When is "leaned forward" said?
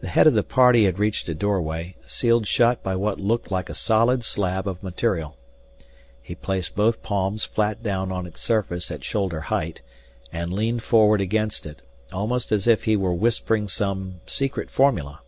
10.54-11.20